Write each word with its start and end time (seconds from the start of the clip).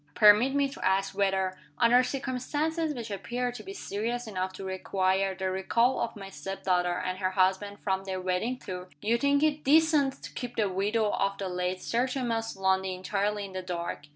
Permit 0.15 0.55
me 0.55 0.67
to 0.67 0.83
ask 0.83 1.15
whether 1.15 1.59
under 1.77 2.01
circumstances 2.01 2.95
which 2.95 3.11
appear 3.11 3.51
to 3.51 3.61
be 3.61 3.71
serious 3.71 4.25
enough 4.25 4.51
to 4.53 4.63
require 4.63 5.35
the 5.35 5.51
recall 5.51 5.99
of 5.99 6.15
my 6.15 6.27
step 6.27 6.63
daughter 6.63 6.97
and 6.97 7.19
her 7.19 7.29
husband 7.29 7.77
from 7.83 8.05
their 8.05 8.19
wedding 8.19 8.57
tour 8.57 8.89
you 9.03 9.15
think 9.19 9.43
it 9.43 9.63
DECENT 9.63 10.23
to 10.23 10.33
keep 10.33 10.55
the 10.55 10.67
widow 10.69 11.11
of 11.11 11.37
the 11.37 11.47
late 11.47 11.83
Sir 11.83 12.07
Thomas 12.07 12.55
Lundie 12.57 12.95
entirely 12.95 13.45
in 13.45 13.53
the 13.53 13.61
dark? 13.61 14.07